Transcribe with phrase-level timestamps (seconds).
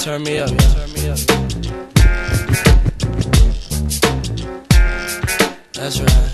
[0.00, 0.48] Turn me up.
[0.48, 1.18] Turn me up.
[5.72, 6.29] That's right.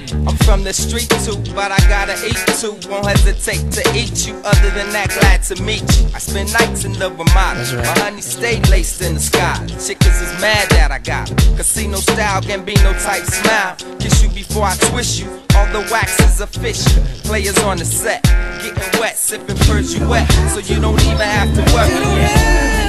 [0.00, 2.72] I'm from the street too, but I gotta eat too.
[2.88, 6.08] Won't hesitate to eat you, other than that, glad to meet you.
[6.14, 7.60] I spend nights in the Ramada.
[7.60, 7.84] Right.
[7.84, 9.56] My honey stay laced in the sky.
[9.66, 11.28] Chickens is mad that I got.
[11.56, 13.76] Casino style, Gambino type smile.
[13.98, 15.28] Kiss you before I twist you.
[15.56, 17.02] All the wax is official.
[17.24, 18.22] Players on the set,
[18.62, 19.58] getting wet, sipping
[20.08, 22.81] wet so you don't even have to worry.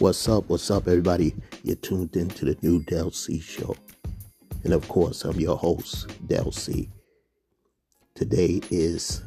[0.00, 0.48] What's up?
[0.48, 1.34] What's up, everybody?
[1.62, 3.76] You're tuned in to the new Del C show.
[4.64, 6.88] And of course, I'm your host, Del C.
[8.14, 9.22] Today is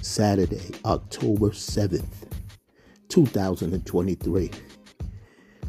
[0.00, 2.28] Saturday, October 7th,
[3.08, 4.50] 2023.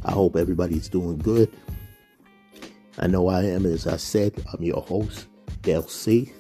[0.06, 1.52] I hope everybody's doing good.
[3.00, 5.26] I know I am, as I said, I'm your host,
[5.64, 6.32] Del C.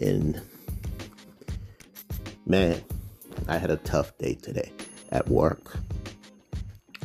[0.00, 0.42] And
[2.46, 2.82] man,
[3.46, 4.72] I had a tough day today
[5.14, 5.78] at work.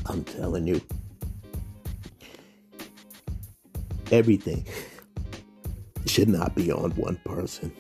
[0.08, 0.82] I'm telling you,
[4.12, 4.66] everything
[6.08, 7.72] should not be on one person.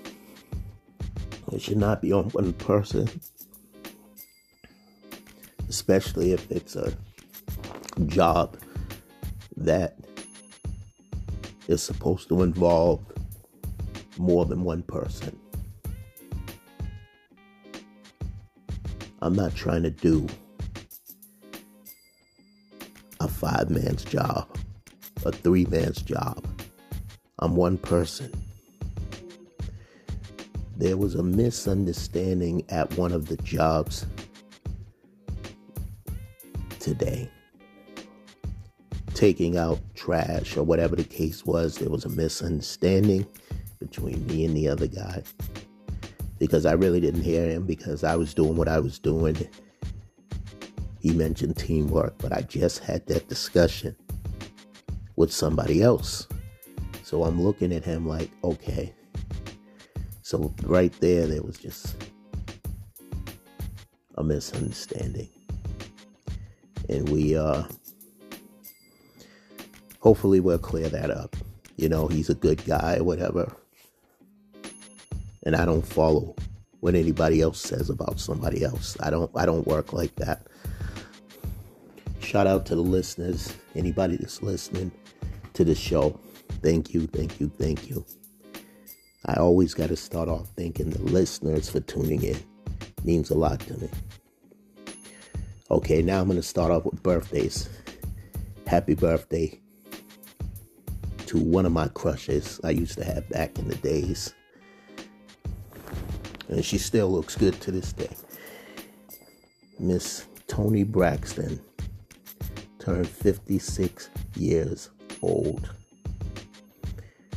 [1.51, 3.09] It should not be on one person,
[5.67, 6.95] especially if it's a
[8.05, 8.55] job
[9.57, 9.97] that
[11.67, 13.03] is supposed to involve
[14.19, 15.37] more than one person.
[19.21, 20.27] I'm not trying to do
[23.19, 24.47] a five man's job,
[25.25, 26.45] a three man's job.
[27.39, 28.31] I'm one person.
[30.77, 34.05] There was a misunderstanding at one of the jobs
[36.79, 37.29] today.
[39.13, 43.27] Taking out trash or whatever the case was, there was a misunderstanding
[43.79, 45.23] between me and the other guy
[46.39, 49.37] because I really didn't hear him because I was doing what I was doing.
[51.01, 53.95] He mentioned teamwork, but I just had that discussion
[55.17, 56.27] with somebody else.
[57.03, 58.93] So I'm looking at him like, okay.
[60.21, 61.95] So right there, there was just
[64.15, 65.29] a misunderstanding.
[66.87, 67.63] And we, uh,
[69.99, 71.35] hopefully we'll clear that up.
[71.75, 73.55] You know, he's a good guy, whatever
[75.49, 76.35] and I don't follow
[76.79, 78.95] what anybody else says about somebody else.
[78.99, 80.45] I don't I don't work like that.
[82.19, 84.91] Shout out to the listeners, anybody that's listening
[85.53, 86.19] to the show.
[86.61, 88.05] Thank you, thank you, thank you.
[89.25, 92.37] I always got to start off thanking the listeners for tuning in.
[93.03, 93.89] Means a lot to me.
[95.71, 97.67] Okay, now I'm going to start off with birthdays.
[98.67, 99.59] Happy birthday
[101.25, 104.35] to one of my crushes I used to have back in the days
[106.49, 108.09] and she still looks good to this day.
[109.79, 111.61] Miss Toni Braxton
[112.79, 114.89] turned 56 years
[115.21, 115.69] old.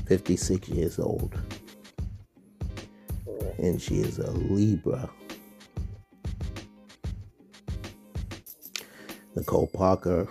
[0.07, 1.39] 56 years old.
[3.59, 5.09] And she is a Libra.
[9.37, 10.29] Nicole Parker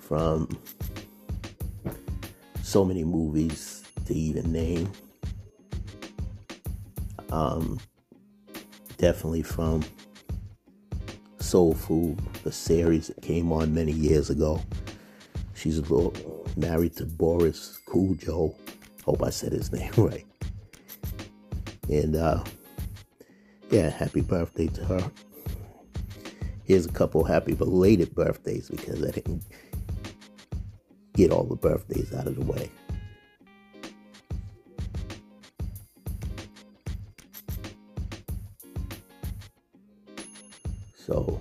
[0.00, 0.48] from
[2.62, 4.90] so many movies to even name.
[7.30, 7.78] Um,
[8.96, 9.84] definitely from
[11.38, 14.62] Soul Food, the series that came on many years ago.
[15.54, 15.80] She's
[16.56, 18.54] married to Boris Kodjoe.
[19.04, 20.26] Hope I said his name right.
[21.88, 22.42] And uh,
[23.70, 25.10] yeah, happy birthday to her.
[26.64, 29.42] Here's a couple happy belated birthdays because I didn't
[31.14, 32.70] get all the birthdays out of the way.
[41.10, 41.40] So,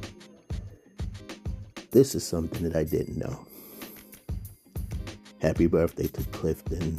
[1.92, 3.45] this is something that I didn't know.
[5.44, 6.98] Happy birthday to Clifton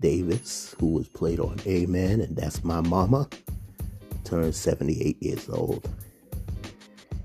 [0.00, 3.28] Davis, who was played on Amen, and that's my mama,
[4.24, 5.88] turned 78 years old.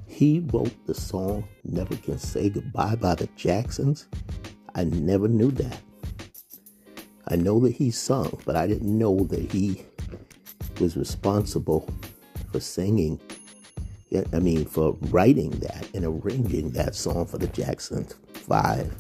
[0.06, 4.08] He wrote the song Never Can Say Goodbye by the Jacksons.
[4.76, 5.82] I never knew that.
[7.28, 9.84] I know that he sung, but I didn't know that he
[10.80, 11.90] was responsible
[12.52, 13.20] for singing
[14.12, 18.92] I mean, for writing that and arranging that song for the Jackson Five.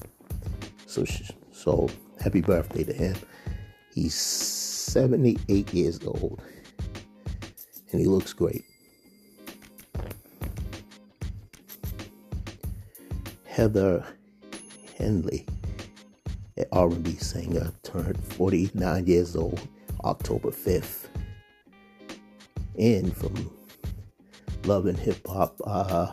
[0.86, 1.04] So,
[1.52, 1.90] so
[2.22, 3.16] happy birthday to him.
[3.94, 6.42] He's 78 years old,
[7.92, 8.66] and he looks great.
[13.46, 14.06] Heather
[14.98, 15.46] Headley,
[16.56, 19.60] an R&B singer, turned 49 years old
[20.04, 21.08] October 5th.
[22.78, 23.52] And from
[24.66, 26.12] love and hip hop, uh,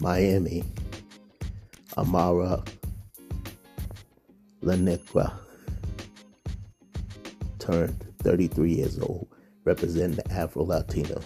[0.00, 0.64] Miami,
[1.96, 2.62] Amara
[4.62, 5.32] La Negra
[7.58, 9.28] turned 33 years old,
[9.64, 11.24] representing the Afro Latinos.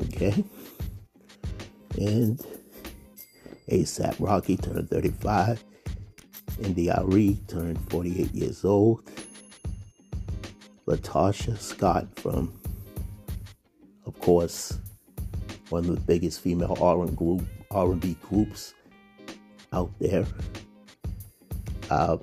[0.00, 0.44] Okay.
[1.98, 2.40] And
[3.68, 5.62] ASAP Rocky turned 35.
[6.62, 9.02] India.Arie turned 48 years old.
[10.86, 12.52] LaTocha Scott from,
[14.06, 14.78] of course,
[15.68, 18.74] one of the biggest female R&B group R&B groups
[19.72, 20.26] out there.
[21.90, 22.20] Um,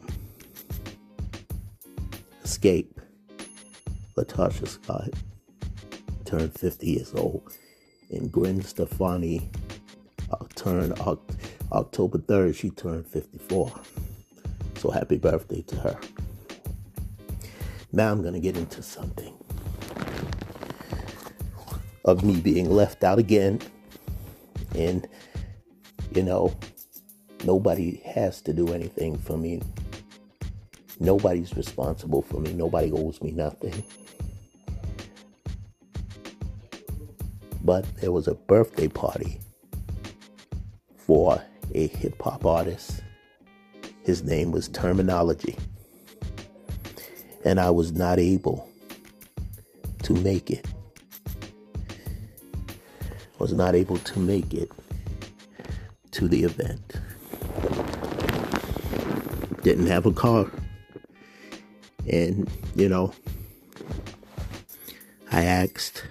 [2.44, 2.90] Xscape,
[4.18, 5.10] LaTocha Scott
[6.26, 7.54] turned 50 years old,
[8.12, 9.50] and Gwen Stefani
[10.32, 10.94] uh, turned
[11.72, 12.56] October 3rd.
[12.56, 13.72] She turned 54.
[14.76, 16.00] So happy birthday to her.
[17.92, 19.36] Now I'm gonna get into something
[22.06, 23.60] of me being left out again,
[24.76, 25.08] and
[26.14, 26.56] you know,
[27.44, 29.62] nobody has to do anything for me.
[31.00, 32.54] Nobody's responsible for me.
[32.54, 33.84] Nobody owes me nothing.
[37.64, 39.40] But there was a birthday party
[40.98, 41.42] for
[41.74, 43.04] a hip hop artist.
[44.04, 45.58] His name was Termanology.
[47.50, 48.70] And I was not able
[50.04, 50.68] to make it.
[53.40, 54.72] Was not able to make it
[56.12, 56.94] to the event.
[59.64, 60.52] Didn't have a car.
[62.08, 63.14] And, you know,
[65.32, 66.06] I asked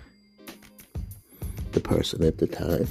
[1.70, 2.88] the person at the time,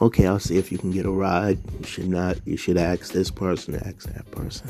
[0.00, 1.60] okay, I'll see if you can get a ride.
[1.78, 4.68] You should not, you should ask this person, ask that person.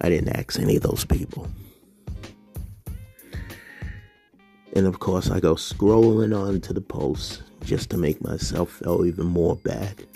[0.00, 1.48] I didn't ask any of those people.
[4.74, 9.04] And of course, I go scrolling on to the post just to make myself feel
[9.04, 10.06] even more bad.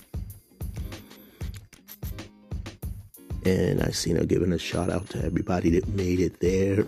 [3.44, 6.84] and I seen her giving a shout out to everybody that made it there.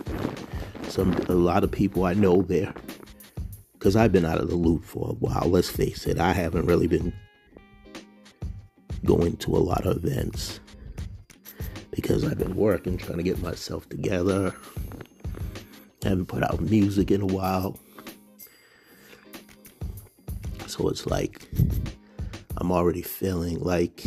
[0.89, 2.73] Some a lot of people I know there,
[3.75, 5.49] because I've been out of the loop for a while.
[5.49, 7.13] Let's face it, I haven't really been
[9.05, 10.61] going to a lot of events
[11.97, 14.55] because I've been working, trying to get myself together.
[16.03, 17.79] haven't put out music in a while,
[20.67, 21.49] so it's like
[22.59, 24.05] I'm already feeling like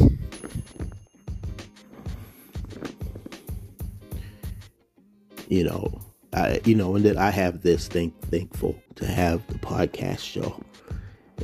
[5.47, 5.99] you know,
[6.31, 10.63] I, you know, and that I have this thing thankful to have the podcast show.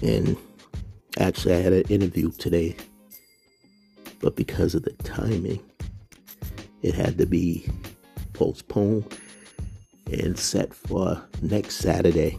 [0.03, 0.37] And
[1.17, 2.75] actually, I had an interview today,
[4.19, 5.59] but because of the timing,
[6.85, 7.67] it had to be
[8.33, 9.17] postponed
[10.11, 12.37] and set for next Saturday.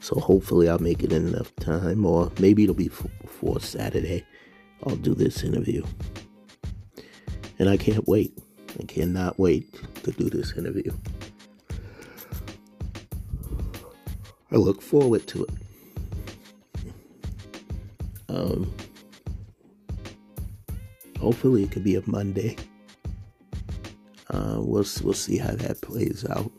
[0.00, 2.90] So hopefully, I'll make it in enough time, or maybe it'll be
[3.22, 4.26] before Saturday.
[4.84, 5.82] I'll do this interview.
[7.58, 8.36] And I can't wait.
[8.78, 10.92] I cannot wait to do this interview.
[14.50, 15.50] I look forward to it.
[18.28, 18.74] Um,
[21.22, 22.56] hopefully, it could be a Monday.
[24.28, 26.52] Uh, we'll we'll see how that plays out.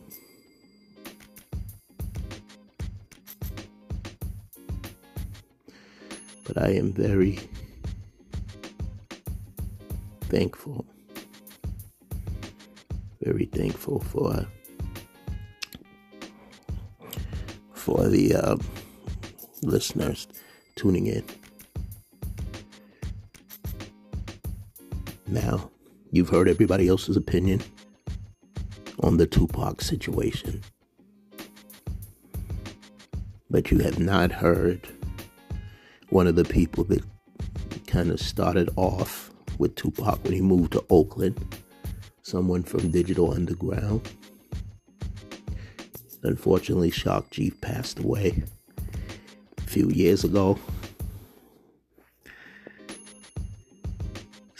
[6.46, 7.39] But I am very
[10.22, 10.86] thankful
[13.24, 14.46] very thankful for
[17.74, 18.58] for the uh,
[19.62, 20.27] listeners
[20.75, 21.24] tuning in.
[25.34, 25.72] Now,
[26.12, 27.60] you've heard everybody else's opinion
[29.00, 30.62] on the Tupac situation,
[33.50, 34.88] but you have not heard
[36.10, 37.04] one of the people that
[37.88, 41.44] kind of started off with Tupac when he moved to Oakland
[42.22, 44.08] someone from Digital Underground.
[46.22, 48.44] Unfortunately, Shock G passed away
[49.58, 50.60] a few years ago.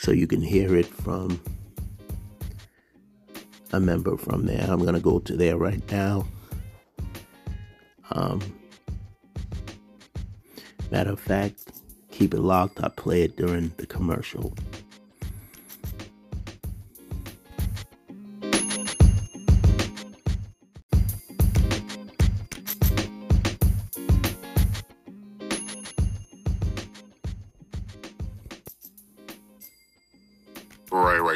[0.04, 1.40] So you can hear it from
[3.72, 4.66] a member from there.
[4.68, 6.26] I'm going to go to there right now.
[8.10, 8.42] Um,
[10.90, 11.72] matter of fact,
[12.10, 12.84] keep it locked.
[12.84, 14.52] I play it during the commercial.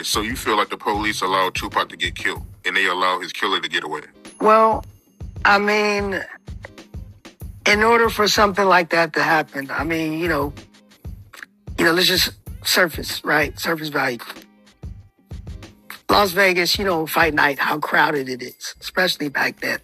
[0.08, 3.30] So you feel like the police allowed Tupac to get killed and they allow his
[3.30, 4.00] killer to get away?
[4.40, 4.82] Well,
[5.44, 6.24] I mean,
[7.66, 10.54] in order for something like that to happen, I mean, you know,
[11.78, 12.32] you know, let's just
[12.64, 13.58] surface, right?
[13.60, 14.16] Surface value.
[16.08, 19.78] Las Vegas, you know, fight night, how crowded it is, especially back then.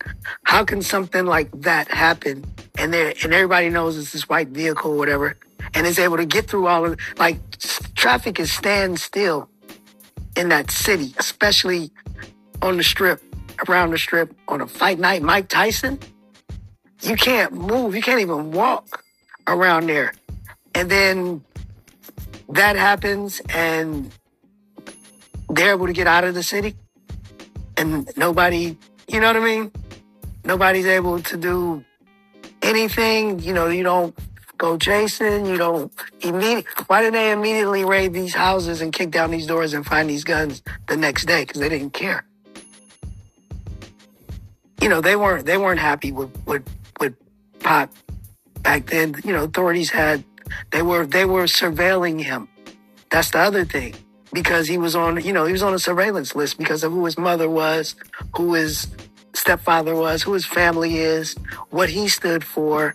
[0.45, 2.47] How can something like that happen?
[2.79, 5.37] And there, and everybody knows it's this white vehicle or whatever,
[5.75, 7.37] and is able to get through all of like
[7.95, 9.51] traffic is stand still
[10.37, 11.91] in that city, especially
[12.63, 13.23] on the strip,
[13.69, 15.23] around the strip, on a fight night.
[15.23, 15.99] Mike Tyson,
[17.03, 17.95] you can't move.
[17.95, 19.03] You can't even walk
[19.47, 20.15] around there.
[20.75, 21.45] And then
[22.49, 24.11] that happens and
[25.49, 26.75] they're able to get out of the city
[27.77, 28.77] and nobody,
[29.09, 29.73] you know what I mean?
[30.45, 31.85] Nobody's able to do
[32.63, 33.39] anything.
[33.41, 34.17] You know, you don't
[34.59, 35.47] go chasing.
[35.47, 36.67] You don't immediately.
[36.87, 40.25] Why did they immediately raid these houses and kick down these doors and find these
[40.25, 41.43] guns the next day?
[41.45, 42.25] Because they didn't care.
[44.81, 46.67] You know, they weren't they weren't happy with with
[47.01, 47.15] with
[47.61, 47.91] Pop
[48.63, 49.15] back then.
[49.25, 50.25] You know, authorities had
[50.71, 52.49] they were they were surveilling him.
[53.11, 53.95] That's the other thing
[54.33, 57.05] because he was on you know he was on a surveillance list because of who
[57.05, 57.95] his mother was,
[58.37, 58.89] who his
[59.33, 61.35] stepfather was, who his family is,
[61.71, 62.95] what he stood for.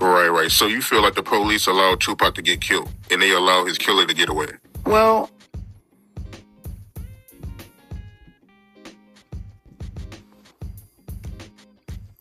[0.00, 0.50] Right, right.
[0.50, 3.76] So you feel like the police allowed Tupac to get killed and they allow his
[3.76, 4.48] killer to get away.
[4.86, 5.30] Well,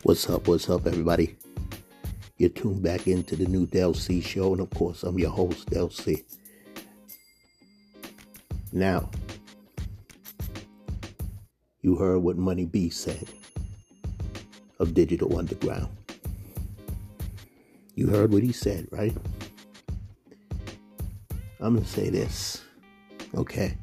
[0.10, 0.48] What's up?
[0.48, 1.36] What's up, everybody?
[2.38, 5.70] You're tuned back into the new Del C show, and of course, I'm your host,
[5.70, 6.24] Del C.
[8.72, 9.12] Now,
[11.84, 13.28] you heard what Money B said
[14.80, 15.90] of Digital Underground.
[18.00, 19.14] You heard what he said, right?
[21.60, 22.64] I'm gonna say this,
[23.36, 23.76] okay?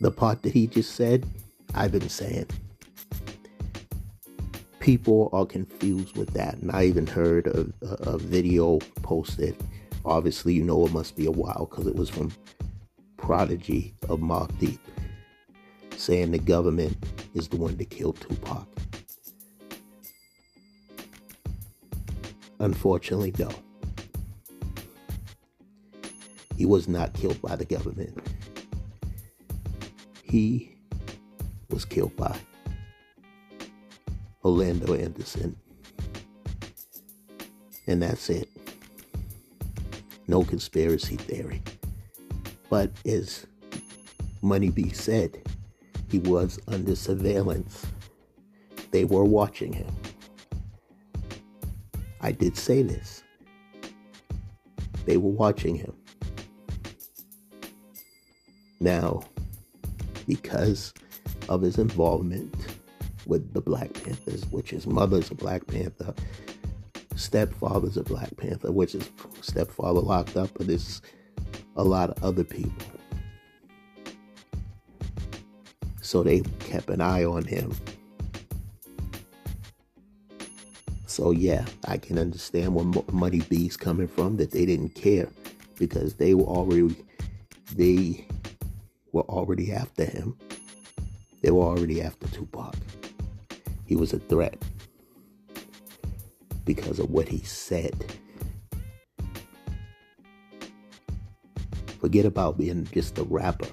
[0.00, 1.26] The part that he just said,
[1.74, 2.46] I've been saying.
[4.80, 9.54] People are confused with that, and I even heard a, a, a video posted.
[10.06, 12.32] Obviously, you know it must be a while because it was from
[13.18, 14.80] Prodigy of Mobb Deep
[15.94, 16.96] saying the government
[17.34, 18.66] is the one that killed Tupac.
[22.60, 23.50] Unfortunately, no.
[26.56, 28.18] He was not killed by the government.
[30.22, 30.76] He
[31.70, 32.36] was killed by
[34.44, 35.56] Orlando Anderson.
[37.86, 38.48] And that's it.
[40.26, 41.62] No conspiracy theory.
[42.68, 43.46] But as
[44.42, 45.40] Money B said,
[46.10, 47.86] he was under surveillance.
[48.90, 49.86] They were watching him.
[52.20, 53.22] I did say this.
[55.06, 55.94] They were watching him.
[58.80, 59.22] Now,
[60.26, 60.92] because
[61.48, 62.54] of his involvement
[63.26, 66.14] with the Black Panthers, which his mother's a Black Panther,
[67.16, 71.02] stepfather's a Black Panther, which is stepfather locked up, but there's
[71.76, 72.86] a lot of other people.
[76.00, 77.72] So they kept an eye on him.
[81.18, 85.28] So yeah, I can understand where Money B's coming from that they didn't care
[85.76, 86.94] because they were already
[87.74, 88.24] they
[89.10, 90.36] were already after him.
[91.42, 92.76] They were already after Tupac.
[93.84, 94.62] He was a threat
[96.64, 97.96] because of what he said.
[102.00, 103.66] Forget about being just a rapper.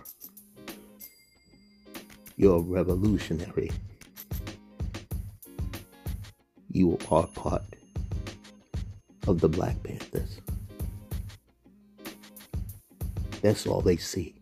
[2.38, 3.70] You're a revolutionary.
[6.76, 7.64] You are part
[9.28, 10.42] of the Black Panthers.
[13.42, 14.36] That's all they see.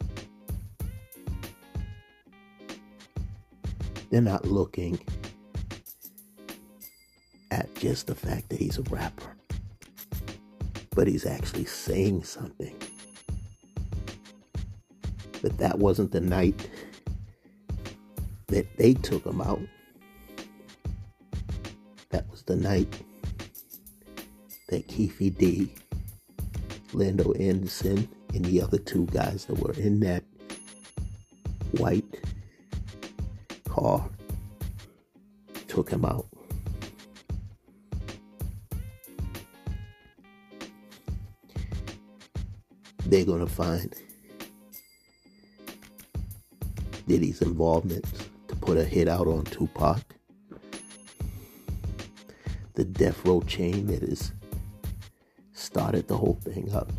[4.10, 5.00] They're not looking
[7.52, 9.36] at just the fact that he's a rapper,
[10.96, 12.76] but he's actually saying something.
[15.44, 16.68] But that wasn't the night
[18.48, 19.60] that they took him out.
[22.46, 23.02] The night
[24.70, 25.74] that Keefe D,
[26.92, 30.24] Lando Anderson, and the other two guys that were in that
[31.78, 32.04] white
[33.70, 34.10] car
[35.68, 36.28] took him out.
[43.06, 43.94] They're going to find
[47.08, 48.06] Diddy's involvement
[48.48, 50.02] to put a hit out on Tupac.
[52.76, 54.32] The death row chain that has
[55.54, 56.92] started the whole thing up.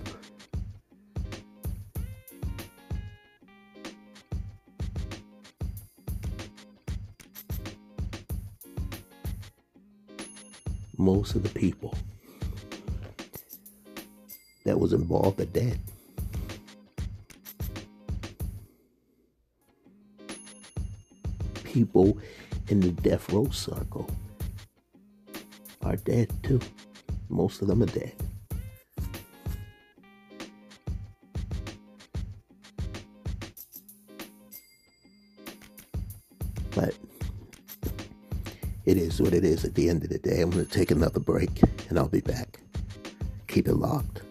[10.96, 11.94] Most of the people
[14.64, 15.80] that was involved are dead.
[21.64, 22.16] People
[22.68, 24.08] in the death row circle
[25.85, 26.61] are dead too.
[27.29, 28.12] Most of them are dead.
[36.75, 36.94] But
[38.85, 40.40] it is what it is at the end of the day.
[40.40, 42.59] I'm going to take another break and I'll be back.
[43.47, 44.23] Keep it locked.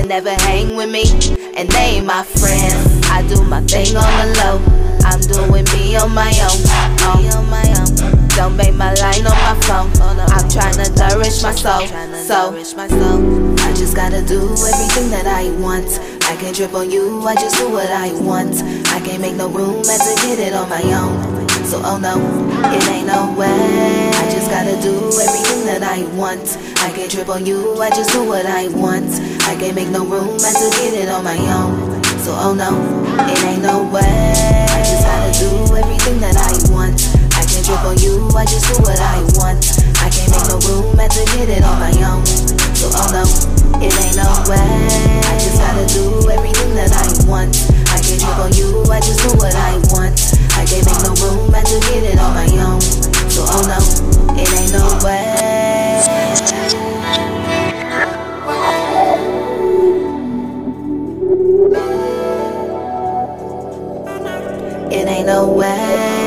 [0.00, 1.04] They never hang with me,
[1.58, 3.04] and they ain't my friends.
[3.10, 4.56] I do my thing on the low.
[5.04, 6.56] I'm doing me on my own.
[7.36, 8.28] On my own.
[8.28, 9.90] Don't make my line on my phone.
[10.00, 11.86] I'm trying to nourish my soul.
[12.24, 16.00] So I just gotta do everything that I want.
[16.24, 18.56] I can't trip on you, I just do what I want.
[18.88, 21.39] I can't make no room, had to get it on my own.
[21.70, 22.18] So oh no,
[22.74, 23.46] it ain't no way.
[23.46, 26.58] I just gotta do everything that I want.
[26.82, 29.06] I can't trip on you, I just do what I want.
[29.46, 32.02] I can't make no room, had to get it on my own.
[32.26, 32.74] So oh no,
[33.22, 34.02] it ain't no way.
[34.02, 35.46] I just gotta do
[35.78, 37.06] everything that I want.
[37.38, 39.62] I can't trip on you, I just do what I want.
[40.02, 42.26] I can't make no room, had to get it on my own.
[42.74, 43.22] So oh no,
[43.78, 44.58] it ain't no way.
[44.58, 47.54] I just gotta do everything that I want.
[47.94, 50.29] I can't trip on you, I just do what I want.
[50.70, 52.80] I can't make no room, had to get it on my own.
[53.28, 53.78] So oh no,
[54.40, 55.26] it ain't no way.
[64.92, 66.20] It ain't no way.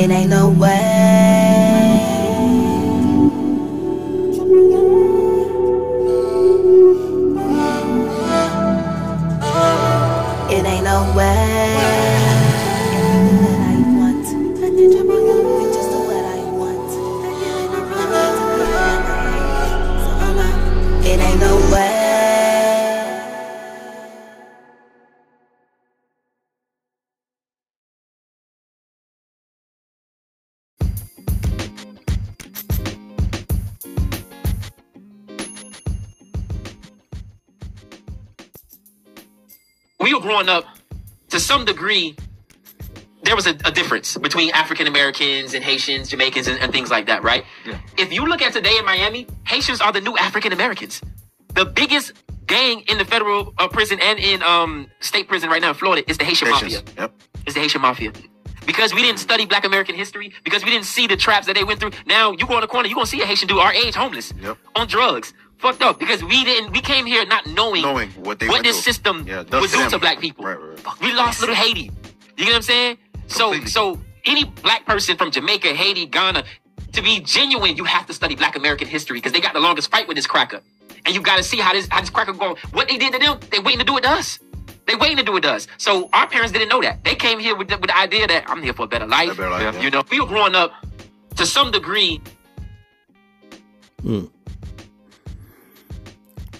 [0.00, 0.97] It ain't no way.
[40.08, 40.64] We were growing up,
[41.30, 42.16] to some degree,
[43.22, 47.06] there was a, a difference between African Americans and Haitians, Jamaicans, and, and things like
[47.06, 47.44] that, right?
[47.96, 51.00] If you look at today in Miami, Haitians are the new African Americans.
[51.54, 52.12] The biggest
[52.46, 56.08] gang in the federal uh, prison and in um, state prison right now in Florida
[56.08, 56.76] is the Haitian Haitians.
[56.76, 56.94] mafia.
[57.02, 57.12] Yep.
[57.46, 58.12] It's the Haitian mafia.
[58.64, 61.64] Because we didn't study Black American history, because we didn't see the traps that they
[61.64, 61.90] went through.
[62.06, 64.32] Now you go in the corner, you're gonna see a Haitian dude our age, homeless,
[64.40, 64.58] Yep.
[64.76, 65.98] on drugs, fucked up.
[65.98, 68.92] Because we didn't, we came here not knowing, Knowing what they what this through.
[68.92, 70.44] system Yeah, does would to do to black people.
[70.44, 71.00] Right, right, right.
[71.00, 71.90] We lost little Haiti.
[72.36, 72.98] You get what I'm saying?
[73.26, 73.70] So, Completely.
[73.70, 76.44] so any black person from Jamaica, Haiti, Ghana,
[76.92, 79.90] to be genuine, you have to study Black American history because they got the longest
[79.90, 80.60] fight with this cracker,
[81.04, 82.56] and you got to see how this how this cracker go.
[82.72, 84.38] What they did to them, they waiting to do it to us.
[84.86, 85.66] They waiting to do it to us.
[85.76, 87.04] So our parents didn't know that.
[87.04, 89.32] They came here with the, with the idea that I'm here for a better life.
[89.32, 89.82] A better life, yeah.
[89.82, 90.72] You know, we were growing up
[91.36, 92.22] to some degree.
[94.02, 94.24] Hmm.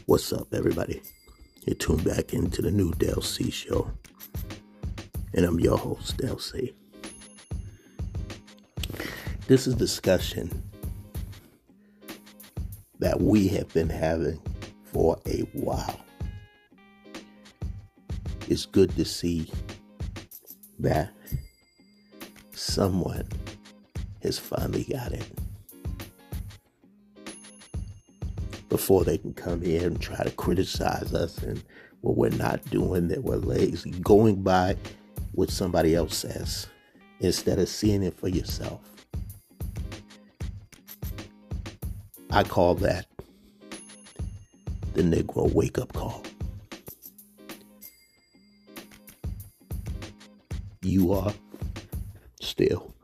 [0.08, 1.02] What's up, everybody?
[1.66, 3.90] You're tuned back into the new Del C show.
[5.34, 6.72] And I'm your host, Del C.
[9.48, 10.62] This is discussion
[13.00, 14.40] that we have been having
[14.82, 16.00] for a while.
[18.48, 19.52] It's good to see
[20.78, 21.12] that
[22.52, 23.28] someone
[24.22, 25.30] has finally got it.
[28.68, 31.62] Before they can come here and try to criticize us and
[32.00, 34.76] what we're not doing, that we're lazy, going by
[35.32, 36.66] what somebody else says
[37.20, 38.80] instead of seeing it for yourself.
[42.30, 43.06] I call that
[44.94, 46.22] the Negro wake up call.
[50.82, 51.32] You are
[52.40, 52.94] still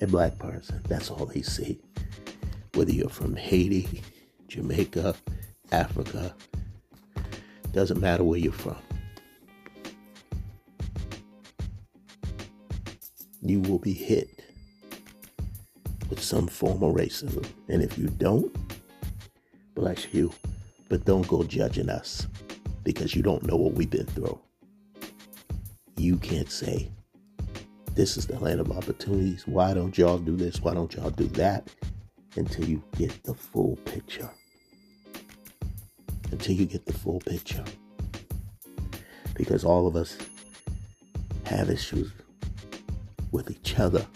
[0.00, 0.80] a black person.
[0.88, 1.80] That's all they see.
[2.74, 4.02] Whether you're from Haiti,
[4.50, 5.14] Jamaica,
[5.70, 6.34] Africa,
[7.72, 8.76] doesn't matter where you're from.
[13.42, 14.42] You will be hit
[16.10, 17.46] with some form of racism.
[17.68, 18.52] And if you don't,
[19.76, 20.32] bless you.
[20.88, 22.26] But don't go judging us
[22.82, 24.36] because you don't know what we've been through.
[25.96, 26.90] You can't say,
[27.94, 29.46] this is the land of opportunities.
[29.46, 30.60] Why don't y'all do this?
[30.60, 31.68] Why don't y'all do that?
[32.36, 34.28] Until you get the full picture.
[36.40, 37.62] Until you get the full picture.
[39.34, 40.16] Because all of us
[41.44, 42.10] have issues
[43.30, 44.06] with each other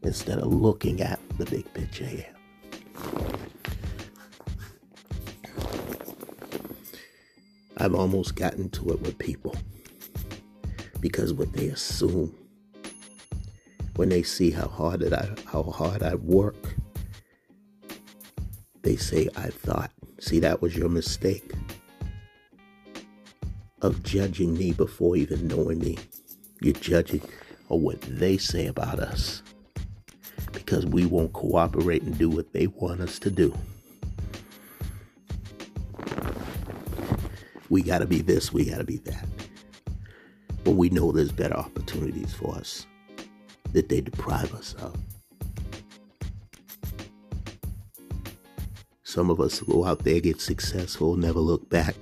[0.00, 2.32] instead of looking at the big picture here.
[7.76, 9.54] I've almost gotten to it with people
[11.00, 12.34] because what they assume
[13.96, 16.76] when they see how hard I how hard I work,
[18.80, 19.90] they say I thought.
[20.18, 21.52] See, that was your mistake
[23.82, 25.98] of judging me before even knowing me.
[26.60, 27.22] You're judging
[27.68, 29.42] on what they say about us
[30.52, 33.54] because we won't cooperate and do what they want us to do.
[37.68, 39.26] We got to be this, we got to be that.
[40.64, 42.86] When we know there's better opportunities for us
[43.72, 44.96] that they deprive us of.
[49.16, 51.96] Some of us go out there, get successful, never look back.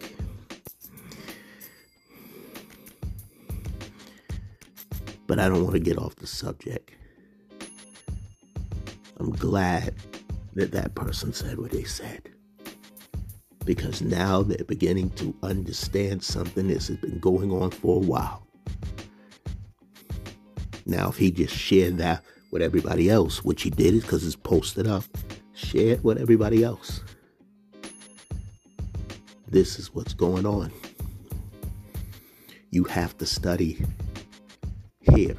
[5.29, 6.91] But I don't want to get off the subject.
[9.21, 9.95] I'm glad
[10.55, 12.31] that that person said what they said.
[13.65, 18.45] Because now they're beginning to understand something that's been going on for a while.
[20.85, 24.89] Now, if he just shared that with everybody else, which he did because it's posted
[24.89, 25.05] up,
[25.53, 27.04] share it with everybody else.
[29.55, 30.73] This is what's going on.
[32.73, 33.81] You have to study
[34.99, 35.37] here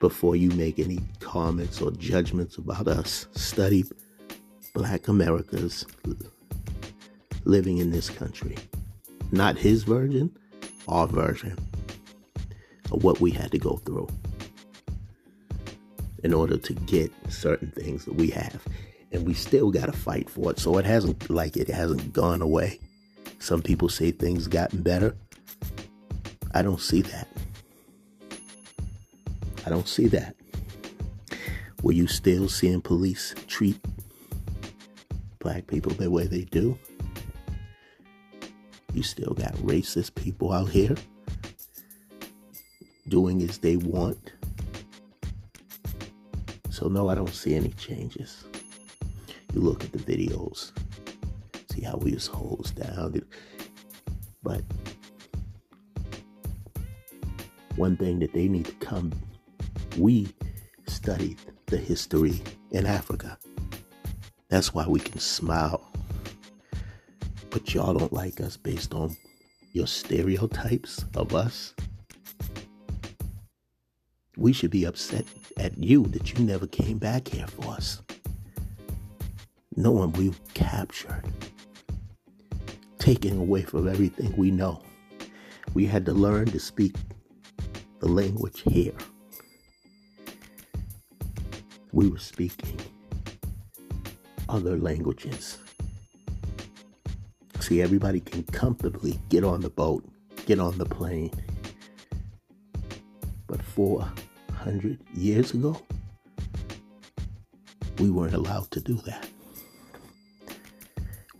[0.00, 3.28] before you make any comments or judgments about us.
[3.36, 3.84] Study
[4.74, 5.86] Black Americans
[7.44, 8.56] living in this country.
[9.30, 10.36] Not his version,
[10.88, 11.56] our version
[12.90, 14.08] of what we had to go through
[16.24, 18.60] in order to get certain things that we have.
[19.12, 20.58] And we still got to fight for it.
[20.58, 22.78] So it hasn't, like, it hasn't gone away.
[23.40, 25.16] Some people say things gotten better.
[26.52, 27.28] I don't see that.
[29.66, 30.36] I don't see that.
[31.82, 33.78] Were you still seeing police treat
[35.38, 36.78] black people the way they do?
[38.92, 40.96] You still got racist people out here
[43.08, 44.32] doing as they want.
[46.70, 48.44] So, no, I don't see any changes.
[49.52, 50.72] You look at the videos,
[51.72, 53.20] see how we was hosed down.
[54.42, 54.62] But
[57.76, 59.12] one thing that they need to come,
[59.98, 60.28] we
[60.86, 63.38] studied the history in Africa.
[64.48, 65.90] That's why we can smile.
[67.50, 69.16] But y'all don't like us based on
[69.72, 71.74] your stereotypes of us.
[74.36, 75.24] We should be upset
[75.56, 78.02] at you that you never came back here for us.
[79.80, 81.22] Knowing we captured,
[82.98, 84.82] taken away from everything we know.
[85.72, 86.94] We had to learn to speak
[88.00, 88.92] the language here.
[91.92, 92.78] We were speaking
[94.50, 95.56] other languages.
[97.60, 100.04] See, everybody can comfortably get on the boat,
[100.44, 101.32] get on the plane.
[103.46, 105.80] But 400 years ago,
[107.98, 109.29] we weren't allowed to do that.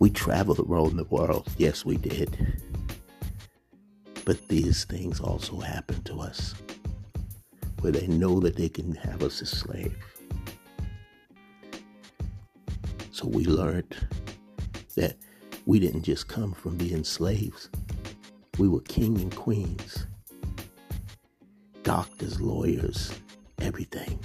[0.01, 1.47] We traveled around the world.
[1.57, 2.35] Yes, we did.
[4.25, 6.55] But these things also happen to us
[7.81, 9.93] where they know that they can have us as slaves.
[13.11, 13.95] So we learned
[14.95, 15.17] that
[15.67, 17.69] we didn't just come from being slaves,
[18.57, 20.07] we were king and queens,
[21.83, 23.13] doctors, lawyers,
[23.59, 24.17] everything.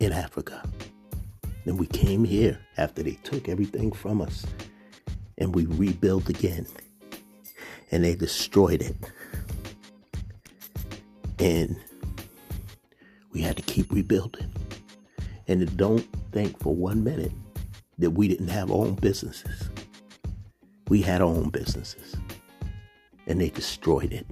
[0.00, 0.64] In Africa.
[1.68, 4.46] Then we came here after they took everything from us
[5.36, 6.66] and we rebuilt again.
[7.90, 8.96] And they destroyed it.
[11.38, 11.78] And
[13.32, 14.50] we had to keep rebuilding.
[15.46, 17.32] And don't think for one minute
[17.98, 19.68] that we didn't have our own businesses.
[20.88, 22.16] We had our own businesses,
[23.26, 24.26] and they destroyed it.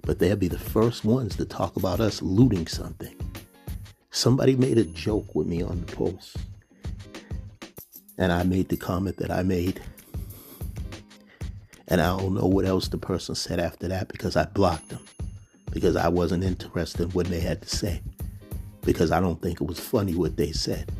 [0.00, 3.19] But they'll be the first ones to talk about us looting something.
[4.20, 6.36] Somebody made a joke with me on the post,
[8.18, 9.80] and I made the comment that I made.
[11.88, 15.02] And I don't know what else the person said after that because I blocked them
[15.72, 18.02] because I wasn't interested in what they had to say
[18.82, 20.92] because I don't think it was funny what they said.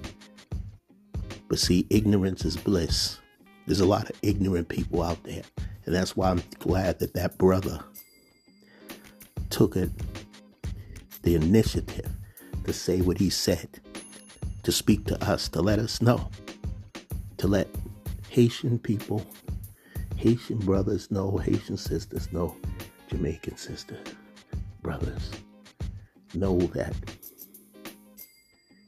[1.47, 3.19] But see, ignorance is bliss.
[3.67, 5.43] There's a lot of ignorant people out there.
[5.85, 7.85] And that's why I'm glad that that brother
[9.51, 9.91] took it,
[11.21, 12.11] the initiative
[12.71, 13.69] to say what he said,
[14.63, 16.31] to speak to us, to let us know,
[17.37, 17.67] to let
[18.29, 19.27] Haitian people,
[20.15, 22.57] Haitian brothers know, Haitian sisters know,
[23.09, 24.15] Jamaican sisters,
[24.83, 25.33] brothers
[26.33, 26.95] know that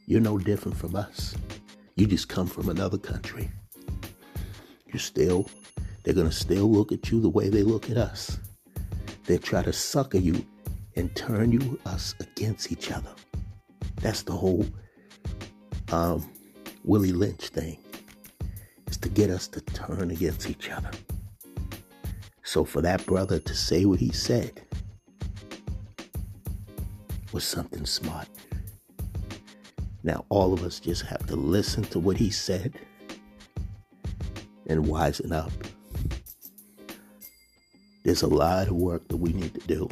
[0.06, 1.34] you're no different from us.
[1.96, 3.50] You just come from another country.
[4.92, 5.50] You still,
[6.04, 8.38] they're going to still look at you the way they look at us.
[9.26, 10.46] They try to sucker you
[10.94, 13.10] and turn you, us against each other.
[14.02, 14.66] That's the whole
[15.92, 16.28] um,
[16.84, 17.78] Willie Lynch thing,
[18.88, 20.90] is to get us to turn against each other.
[22.42, 24.60] So for that brother to say what he said
[27.32, 28.28] was something smart.
[30.02, 32.74] Now, all of us just have to listen to what he said
[34.66, 35.52] and wisen up.
[38.02, 39.88] There's a lot of work that we need to do.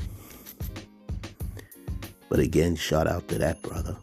[2.31, 3.97] But again, shout out to that brother.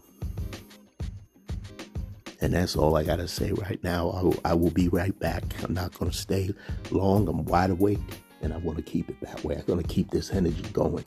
[2.41, 4.11] And that's all I got to say right now.
[4.11, 5.43] I will, I will be right back.
[5.63, 6.53] I'm not going to stay
[6.91, 7.27] long.
[7.27, 7.99] I'm wide awake
[8.41, 9.55] and I want to keep it that way.
[9.55, 11.05] I'm going to keep this energy going.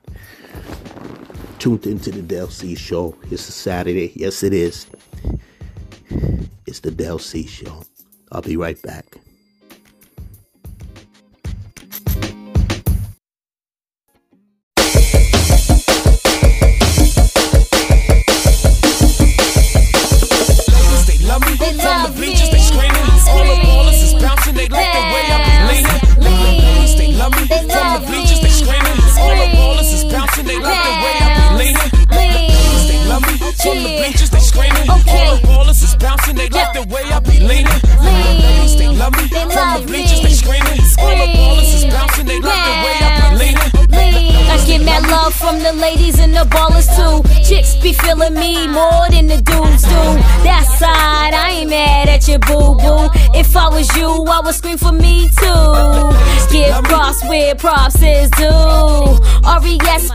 [1.59, 3.15] Tuned into the Del C show.
[3.29, 4.11] It's a Saturday.
[4.15, 4.87] Yes, it is.
[6.65, 7.83] It's the Del C show.
[8.31, 9.20] I'll be right back.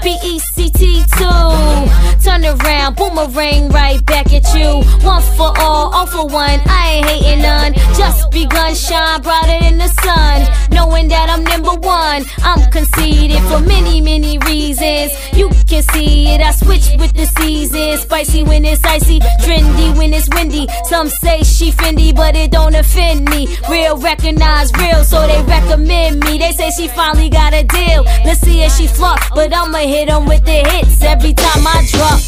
[0.06, 0.55] P E C.
[2.36, 4.82] Turn around, boomerang right back at you.
[5.06, 6.60] One for all, all for one.
[6.66, 7.72] I ain't hating none.
[7.96, 10.46] Just begun, shine brighter than the sun.
[10.70, 15.12] Knowing that I'm number one, I'm conceited for many, many reasons.
[15.32, 16.42] You can see it.
[16.42, 18.02] I switch with the seasons.
[18.02, 20.66] Spicy when it's icy, trendy when it's windy.
[20.84, 23.48] Some say she Fendi, but it don't offend me.
[23.70, 26.36] Real recognize real, so they recommend me.
[26.36, 28.02] They say she finally got a deal.
[28.26, 31.88] Let's see if she flop, but I'ma hit 'em with the hits every time I
[31.90, 32.25] drop.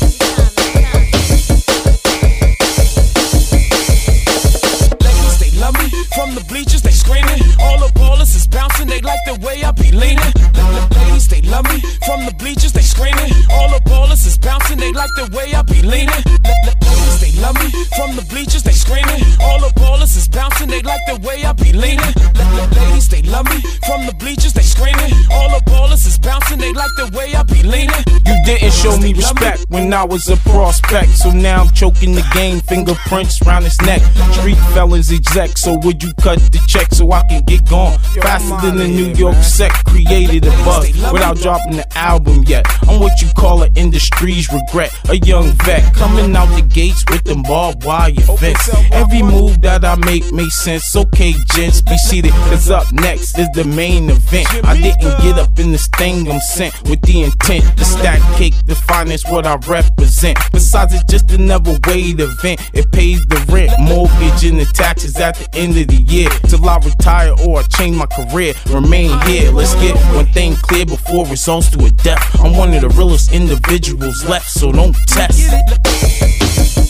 [6.19, 7.39] From the bleachers, they screaming.
[7.61, 8.89] All the ballers is bouncing.
[8.89, 10.33] They like the way I be leaning.
[10.51, 11.79] The Ladies, they love me.
[12.07, 13.31] From the bleachers, they screaming.
[13.51, 14.79] All the ballers is bouncing.
[14.79, 16.23] They like the way I be leaning.
[16.43, 17.71] Ladies, they love me.
[17.97, 19.23] From the bleachers, they screaming.
[19.41, 20.69] All the ballers is bouncing.
[20.69, 22.13] They like the way I be leaning.
[22.35, 23.61] Let the ladies, they love me.
[23.87, 25.13] From the bleachers, they screaming.
[25.31, 26.59] All the ballers is bouncing.
[26.59, 28.03] They like the way I be leaning.
[28.27, 31.11] You didn't show me respect when I was a prospect.
[31.11, 34.03] So now I'm choking the game, fingerprints round his neck.
[34.33, 37.99] Street felons exec, so would you cut the check so I can get gone?
[38.21, 42.67] Faster than the New York sec, created a buzz without dropping the album yet.
[42.89, 44.93] I'm what you call an industry's regret.
[45.09, 48.71] A young vet coming out the gates with them barbed wire fence.
[48.91, 50.97] Every move that I make makes sense.
[50.97, 54.49] Okay, gents, be seated, cause up next is the main event.
[54.65, 58.55] I didn't get up in this thing, I'm sent with the intent to stack cake,
[58.67, 60.39] to finance what I represent.
[60.53, 62.61] Besides, it's just another way to vent.
[62.73, 66.31] It pays the rent, mortgage, and the taxes at the end of the year.
[66.49, 68.55] Till I retire or I change my career.
[68.71, 72.41] Remain here, let's get one thing clear before results to a death.
[72.41, 76.88] I'm one of the realest individuals left, so don't test.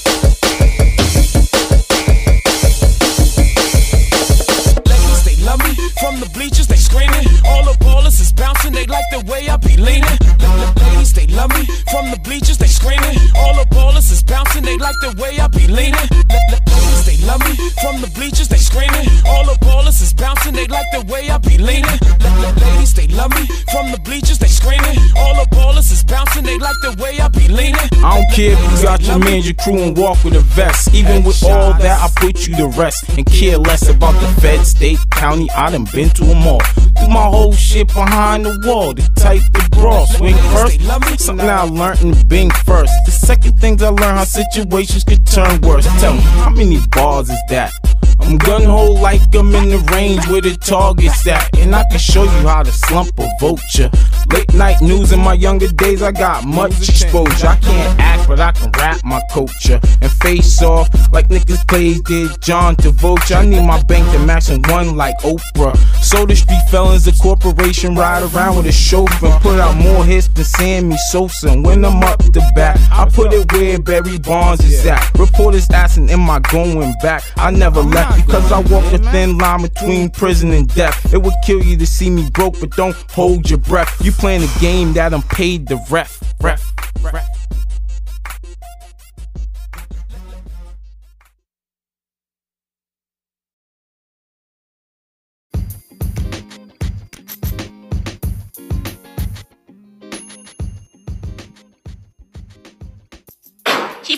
[11.51, 11.64] me.
[11.90, 13.16] From the bleachers, they screaming.
[13.36, 16.09] All the ballers is bouncing, they like the way I be leaning.
[16.28, 17.55] Ladies, they love me.
[17.82, 19.07] From the bleachers, they screaming.
[19.26, 19.78] All the ballers
[20.59, 21.98] they like the way I be leaning.
[22.59, 23.46] Ladies, they love me.
[23.70, 24.98] From the bleachers, they screaming.
[25.16, 27.88] All the ballers is bouncing, they like the way I be leaning.
[28.02, 30.94] I don't care if you got your man, your crew, and walk with a vest.
[30.94, 34.66] Even with all that, I put you to rest and care less about the fed,
[34.66, 35.48] state, county.
[35.52, 36.62] I done been to them all.
[36.98, 38.94] Do my whole shit behind the wall.
[38.94, 40.80] The type of bra swing first.
[41.20, 42.92] Something I learned in being first.
[43.06, 45.86] The second things I learned how situations could turn worse.
[46.00, 47.70] Tell me, how many bars is that?
[48.29, 51.57] I'm gun ho like I'm in the range where the target's at.
[51.57, 53.91] And I can show you how to slump a vulture.
[54.31, 57.47] Late night news in my younger days, I got much exposure.
[57.47, 59.81] I can't act, but I can rap my culture.
[60.03, 63.37] And face off like Nicolas Cage did John Travolta.
[63.37, 65.74] I need my bank to match and one like Oprah.
[66.05, 69.29] So the street felons, the corporation ride around with a chauffeur.
[69.29, 71.49] and Put out more hits than Sammy Sosa.
[71.49, 75.18] And when I'm up the back, I put it where Barry Bonds is at.
[75.18, 77.24] Reporters asking, am I going back?
[77.39, 81.12] I never left because I walk the thin line between prison and death.
[81.12, 84.04] It would kill you to see me broke, but don't hold your breath.
[84.04, 86.22] You playing a game that I'm paid the ref.
[86.40, 86.72] Ref.
[87.02, 87.38] Ref.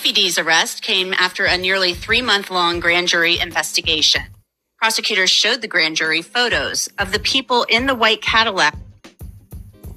[0.02, 4.22] Keefe arrest came after a nearly three month long grand jury investigation.
[4.78, 8.74] Prosecutors showed the grand jury photos of the people in the white Cadillac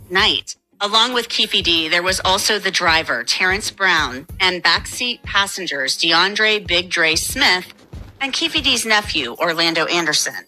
[0.10, 0.58] night.
[0.82, 6.68] Along with Keefe D, there was also the driver, Terrence Brown, and backseat passengers, DeAndre
[6.68, 7.74] Big Dre Smith
[8.20, 10.46] and Keefe D's nephew, Orlando Anderson.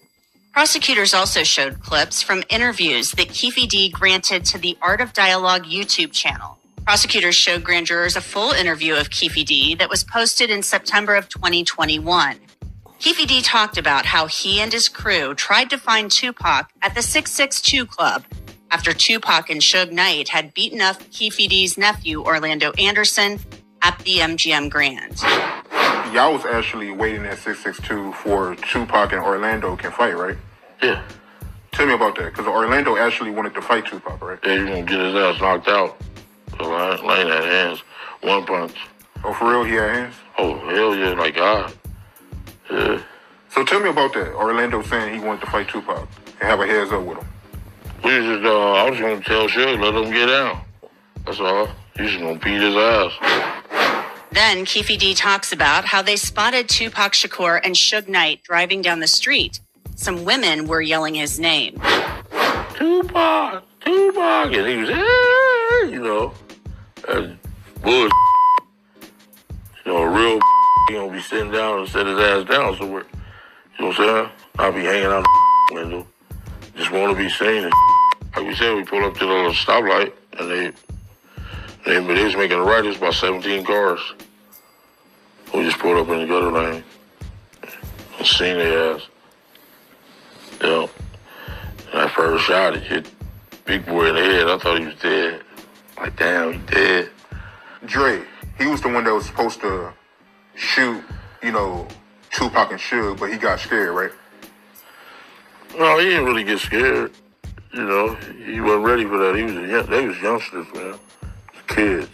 [0.51, 5.63] Prosecutors also showed clips from interviews that Keefe D granted to the Art of Dialogue
[5.63, 6.59] YouTube channel.
[6.86, 11.15] Prosecutors showed grand jurors a full interview of Keefe D that was posted in September
[11.15, 12.38] of 2021.
[12.99, 17.01] Keefe D talked about how he and his crew tried to find Tupac at the
[17.01, 18.23] 662 Club
[18.69, 23.39] after Tupac and Suge Knight had beaten up Keefe D's nephew, Orlando Anderson,
[23.81, 25.19] at the MGM Grand.
[26.13, 30.38] Y'all was actually waiting at 662 for Tupac and Orlando can fight, right?
[30.83, 31.03] Yeah.
[31.71, 34.39] Tell me about that, because Orlando actually wanted to fight Tupac, right?
[34.45, 35.97] Yeah, you gonna get his ass knocked out.
[36.57, 37.83] So Lane Lane had hands,
[38.21, 38.75] one punch.
[39.23, 40.15] Oh, for real, he had hands?
[40.37, 41.73] Oh, hell yeah, like God.
[42.69, 43.01] Yeah.
[43.49, 44.33] So tell me about that.
[44.33, 47.27] Orlando saying he wanted to fight Tupac and have a heads up with him.
[48.03, 50.61] We just, uh, I was gonna tell Suge, let him get down.
[51.25, 51.69] That's all.
[51.97, 53.13] He's just gonna beat his ass.
[54.31, 58.99] Then Keefe D talks about how they spotted Tupac Shakur and Suge Knight driving down
[58.99, 59.61] the street.
[59.95, 61.81] Some women were yelling his name.
[62.75, 65.24] Tupac, Tupac, and he was, hey,
[65.95, 66.33] you know,
[67.07, 67.39] and
[67.81, 68.09] bull.
[69.85, 70.41] You know, real
[70.89, 73.05] he gonna be sitting down and set his ass down somewhere.
[73.77, 74.29] You know what I'm saying?
[74.59, 75.23] I'll be hanging out
[75.69, 76.07] the window,
[76.75, 77.71] just want to be seen.
[78.35, 80.71] Like we said, we pull up to the little stoplight, and they,
[81.85, 82.83] they, they was making a right.
[82.83, 84.01] It's about 17 cars.
[85.53, 86.83] We just pulled up in the gutter lane
[88.17, 89.07] and seen their ass.
[90.61, 90.81] Yeah.
[90.81, 90.89] And
[91.93, 93.09] that first shot, it hit
[93.63, 94.49] Big Boy in the head.
[94.49, 95.44] I thought he was dead.
[95.97, 97.09] Like, damn, he dead.
[97.85, 98.21] Dre,
[98.57, 99.93] he was the one that was supposed to
[100.55, 101.03] shoot,
[101.41, 101.87] you know,
[102.31, 104.11] Tupac and Suge, but he got scared, right?
[105.77, 107.11] No, he didn't really get scared.
[107.73, 109.35] You know, he wasn't ready for that.
[109.35, 110.95] He was a young, they was youngsters, man.
[111.67, 112.09] Kids.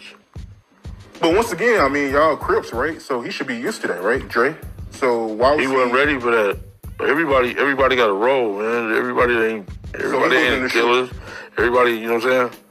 [1.20, 3.00] But once again, I mean, y'all Crips, right?
[3.00, 4.56] So he should be used to that, right, Dre?
[4.90, 6.58] So why was He wasn't ready for that.
[7.00, 8.92] Everybody, everybody got a role, man.
[8.96, 11.10] Everybody ain't, everybody wasn't ain't the killers.
[11.58, 12.61] Everybody, you know what I'm saying?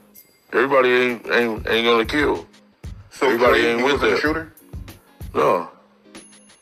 [0.52, 2.46] Everybody ain't ain't ain't gonna kill.
[3.10, 4.52] So everybody ain't he with wasn't a shooter?
[5.34, 5.70] No.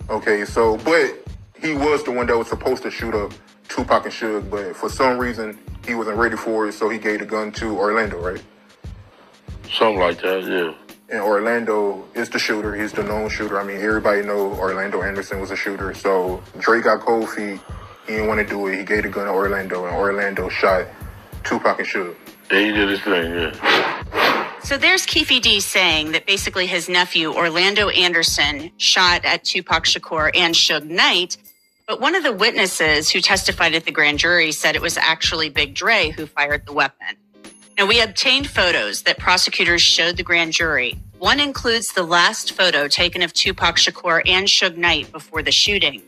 [0.09, 1.18] Okay, so but
[1.61, 3.32] he was the one that was supposed to shoot up
[3.68, 7.20] Tupac and Suge, but for some reason he wasn't ready for it, so he gave
[7.20, 8.43] the gun to Orlando, right?
[9.72, 10.74] Something like that, yeah.
[11.09, 12.74] And Orlando is the shooter.
[12.74, 13.59] He's the known shooter.
[13.59, 15.93] I mean, everybody know Orlando Anderson was a shooter.
[15.95, 17.61] So Dre got cold feet.
[18.07, 18.78] He didn't want to do it.
[18.78, 20.86] He gave the gun to Orlando, and Orlando shot
[21.43, 22.14] Tupac and Suge.
[22.51, 24.59] Thing, yeah.
[24.64, 30.32] So there's Keefe D saying that basically his nephew, Orlando Anderson, shot at Tupac Shakur
[30.34, 31.36] and Suge Knight.
[31.86, 35.48] But one of the witnesses who testified at the grand jury said it was actually
[35.48, 37.16] Big Dre who fired the weapon.
[37.78, 40.98] Now, we obtained photos that prosecutors showed the grand jury.
[41.18, 46.03] One includes the last photo taken of Tupac Shakur and Suge Knight before the shooting.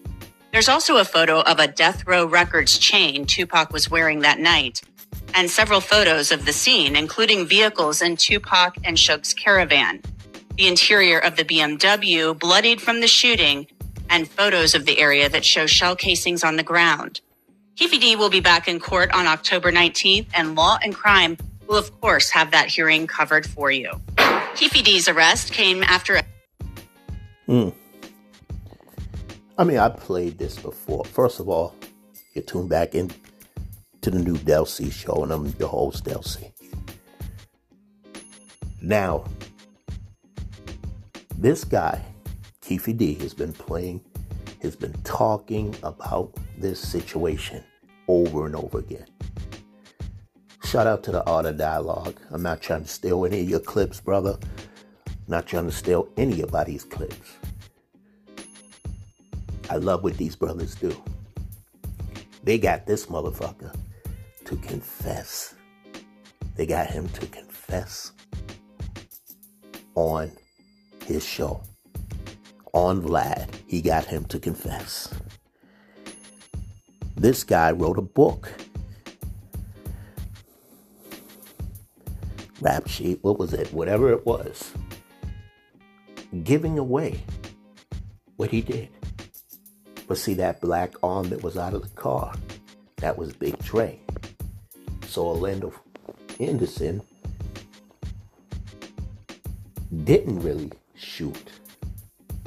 [0.53, 4.82] There's also a photo of a Death Row Records chain Tupac was wearing that night,
[5.35, 10.01] and several photos of the scene, including vehicles in Tupac and Suge's caravan,
[10.57, 13.66] the interior of the BMW bloodied from the shooting,
[14.11, 17.20] and photos of the area that show shell casings on the ground.
[17.76, 22.01] Keefe will be back in court on October 19th, and Law and Crime will, of
[22.01, 23.91] course, have that hearing covered for you.
[24.55, 26.20] Keefe arrest came after
[27.47, 27.70] Hmm.
[29.59, 31.05] I mean, I played this before.
[31.05, 31.74] First of all,
[32.35, 33.11] you tune back in
[34.03, 36.53] to the new Del C show, and I'm your host, Del C.
[38.80, 39.24] Now,
[41.38, 42.05] this guy,
[42.61, 44.00] Keefe D, has been playing,
[44.61, 47.62] has been talking about this situation
[48.09, 49.07] over and over again.
[50.64, 52.18] Shout out to the Art of Dialogue.
[52.30, 54.36] I'm not trying to steal any of your clips, brother.
[55.28, 57.36] not trying to steal any of anybody's clips.
[59.70, 60.94] I love what these brothers do.
[62.42, 63.74] They got this motherfucker
[64.53, 65.55] to confess.
[66.57, 68.12] They got him to confess
[69.94, 70.30] on
[71.07, 71.62] his show.
[72.74, 75.12] On Vlad, he got him to confess.
[77.16, 78.50] This guy wrote a book.
[82.61, 83.72] Rap sheet, what was it?
[83.72, 84.70] Whatever it was.
[86.44, 87.24] Giving away
[88.36, 88.90] what he did.
[90.07, 92.34] But see that black arm that was out of the car?
[92.96, 93.98] That was Big Dre.
[95.13, 95.75] So Orlando
[96.41, 97.03] Anderson
[100.05, 101.51] didn't really shoot.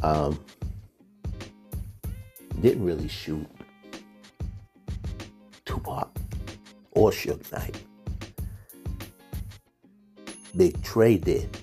[0.02, 0.44] Um,
[2.60, 3.46] didn't really shoot
[5.64, 6.10] Tupac
[6.94, 7.80] or Suge Knight.
[10.58, 11.56] Big Dre did.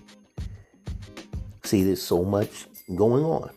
[1.65, 3.51] See, there's so much going on.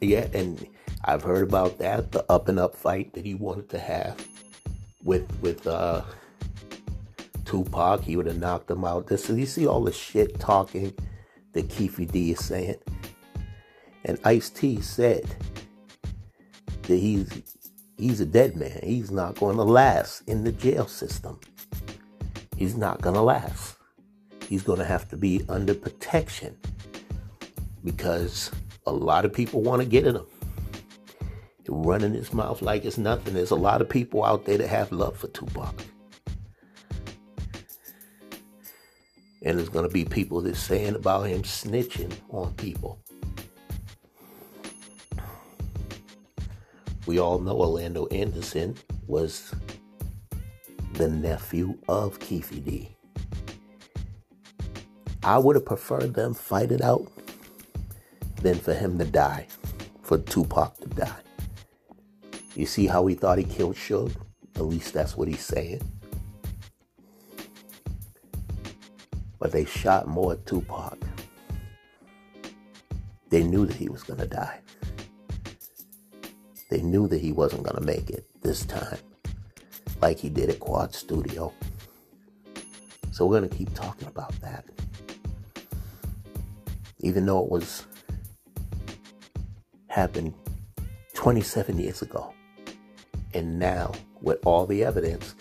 [0.00, 0.64] Yeah, and
[1.04, 4.24] I've heard about that, the up and up fight that he wanted to have
[5.02, 6.02] with with uh
[7.46, 8.02] Tupac.
[8.02, 9.06] He would have knocked him out.
[9.06, 10.92] This you see all the shit talking
[11.52, 12.76] that Keefe D is saying.
[14.04, 15.24] And Ice T said
[16.82, 17.42] that he's
[17.96, 18.80] he's a dead man.
[18.82, 21.40] He's not going to last in the jail system.
[22.56, 23.76] He's not going to last.
[24.48, 26.56] He's going to have to be under protection
[27.84, 28.50] because
[28.86, 30.26] a lot of people want to get at him.
[31.68, 33.34] Running his mouth like it's nothing.
[33.34, 35.74] There's a lot of people out there that have love for Tupac.
[39.46, 42.98] And there's going to be people that's saying about him snitching on people.
[47.06, 48.74] We all know Orlando Anderson
[49.06, 49.54] was
[50.94, 52.88] the nephew of Keefe D.
[55.22, 57.06] I would have preferred them fight it out
[58.42, 59.46] than for him to die,
[60.02, 61.22] for Tupac to die.
[62.56, 64.16] You see how he thought he killed Suge?
[64.56, 65.82] At least that's what he's saying.
[69.46, 70.98] But they shot more at Tupac.
[73.28, 74.58] They knew that he was going to die.
[76.68, 78.98] They knew that he wasn't going to make it this time,
[80.02, 81.52] like he did at Quad Studio.
[83.12, 84.64] So we're going to keep talking about that.
[86.98, 87.86] Even though it was
[89.86, 90.34] happened
[91.14, 92.34] 27 years ago.
[93.32, 95.36] And now, with all the evidence,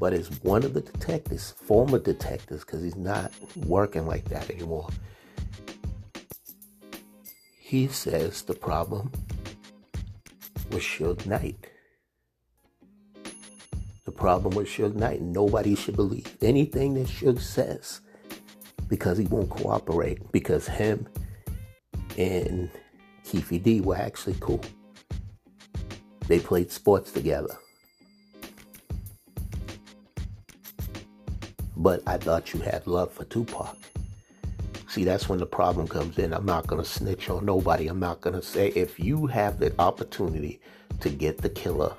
[0.00, 4.88] but as one of the detectives, former detectives, because he's not working like that anymore,
[7.58, 9.12] he says the problem
[10.70, 11.66] was Suge Knight.
[14.06, 18.00] The problem with Suge Knight, nobody should believe anything that Suge says
[18.88, 21.06] because he won't cooperate, because him
[22.16, 22.70] and
[23.24, 24.62] Keefe D were actually cool.
[26.26, 27.59] They played sports together.
[31.80, 33.74] But I thought you had love for Tupac.
[34.86, 36.34] See, that's when the problem comes in.
[36.34, 37.88] I'm not going to snitch on nobody.
[37.88, 40.60] I'm not going to say if you have the opportunity
[41.00, 41.94] to get the killer.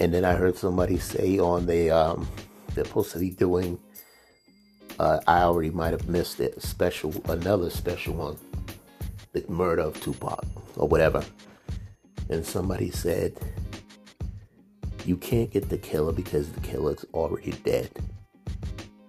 [0.00, 2.28] And then I heard somebody say on the, um,
[2.74, 3.78] they're supposed to be doing,
[4.98, 8.36] uh, I already might have missed it, special, another special one,
[9.32, 10.44] the murder of Tupac
[10.76, 11.24] or whatever.
[12.28, 13.38] And somebody said,
[15.04, 17.90] you can't get the killer because the killer's already dead.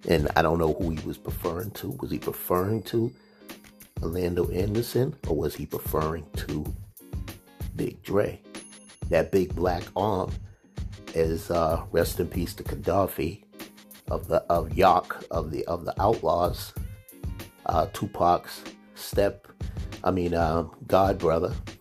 [0.07, 1.89] And I don't know who he was referring to.
[2.01, 3.11] Was he referring to
[4.01, 6.73] Orlando Anderson or was he referring to
[7.75, 8.39] Big Dre?
[9.09, 10.31] That big black arm
[11.13, 13.43] is uh, rest in peace to Kadafi
[14.09, 16.73] of the of Yak of the of the Outlaws,
[17.65, 18.63] uh, Tupac's
[18.95, 19.47] step,
[20.03, 21.74] I mean um, God brother, the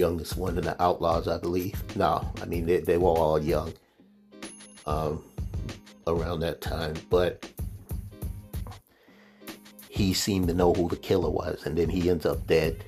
[0.00, 1.80] youngest one in the Outlaws, I believe.
[1.94, 3.72] No, I mean they, they were all young
[4.86, 5.22] um,
[6.06, 7.48] around that time, but
[9.88, 12.84] he seemed to know who the killer was, and then he ends up dead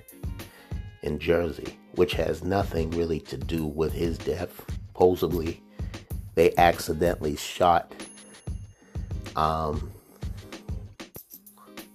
[1.03, 4.65] in Jersey, which has nothing really to do with his death.
[4.89, 5.63] Supposedly,
[6.35, 7.93] they accidentally shot
[9.37, 9.91] um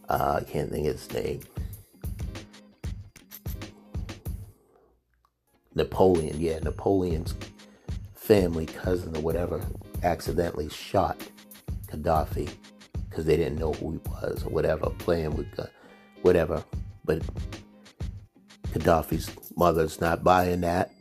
[0.10, 1.42] uh, I can't think of his name.
[5.78, 7.36] Napoleon, yeah, Napoleon's
[8.14, 9.62] family cousin or whatever
[10.04, 11.18] accidentally shot
[11.88, 12.50] Kadafi
[13.10, 15.48] because they didn't know who he was or whatever, playing with
[16.24, 16.64] whatever.
[17.06, 17.22] But
[18.72, 20.92] Kadafi's mother's not buying that,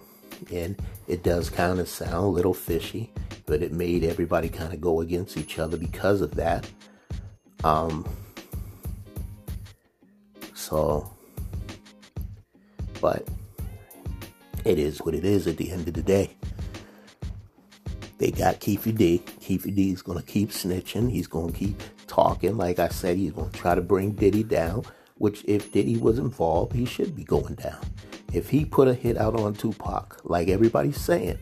[0.52, 3.10] and it does kind of sound a little fishy,
[3.46, 6.68] but it made everybody kind of go against each other because of that.
[7.64, 8.06] Um,
[10.54, 11.10] so,
[13.00, 13.26] but
[14.66, 16.36] it is what it is at the end of the day.
[18.18, 19.22] They got Keefe D.
[19.40, 21.10] Keefe D is going to keep snitching.
[21.10, 22.56] He's going to keep talking.
[22.56, 24.84] Like I said, he's going to try to bring Diddy down,
[25.18, 27.80] which if Diddy was involved, he should be going down.
[28.32, 31.38] If he put a hit out on Tupac, like everybody's saying,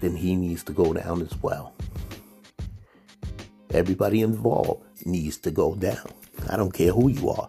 [0.00, 1.72] then he needs to go down as well.
[3.70, 6.10] Everybody involved needs to go down.
[6.48, 7.48] I don't care who you are.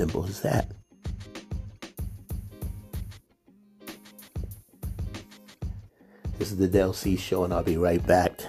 [0.00, 0.66] Simple as that.
[6.38, 8.40] This is the Del C show, and I'll be right back.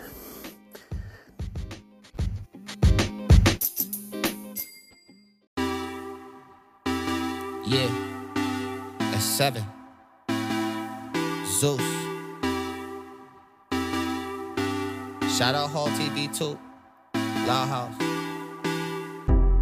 [7.67, 7.89] Yeah,
[9.11, 9.65] that's seven.
[11.45, 11.81] Zeus.
[15.37, 16.57] Shout out Hall TV too.
[17.45, 17.93] Loud House.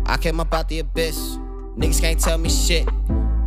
[0.05, 1.39] I came up out the abyss.
[1.79, 2.85] Niggas can't tell me shit.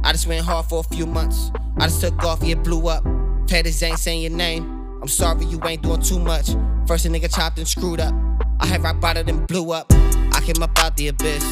[0.04, 1.50] I just went hard for a few months.
[1.76, 3.04] I just took off, yeah, blew up.
[3.46, 4.64] Pettis ain't saying your name.
[5.02, 6.48] I'm sorry you ain't doing too much.
[6.88, 8.14] First a nigga chopped and screwed up.
[8.58, 9.92] I had rock bottom and blew up.
[9.92, 11.44] I came up out the abyss.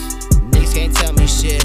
[0.52, 1.62] Niggas can't tell me shit.